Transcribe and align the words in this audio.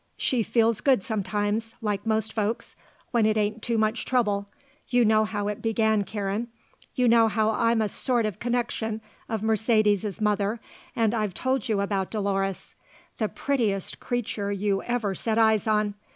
She 0.17 0.41
feels 0.41 0.81
good 0.81 1.03
sometimes, 1.03 1.75
like 1.79 2.07
most 2.07 2.33
folks, 2.33 2.75
when 3.11 3.27
it 3.27 3.37
ain't 3.37 3.61
too 3.61 3.77
much 3.77 4.03
trouble. 4.03 4.47
You 4.87 5.05
know 5.05 5.25
how 5.25 5.47
it 5.47 5.61
began, 5.61 6.05
Karen. 6.05 6.47
You 6.95 7.07
know 7.07 7.27
how 7.27 7.51
I'm 7.51 7.83
a 7.83 7.87
sort 7.87 8.25
of 8.25 8.39
connection 8.39 8.99
of 9.29 9.43
Mercedes's 9.43 10.19
mother 10.19 10.59
and 10.95 11.13
I've 11.13 11.35
told 11.35 11.69
you 11.69 11.81
about 11.81 12.09
Dolores. 12.09 12.73
The 13.19 13.29
prettiest 13.29 13.99
creature 13.99 14.51
you 14.51 14.81
ever 14.81 15.13
set 15.13 15.37
eyes 15.37 15.67
on. 15.67 15.93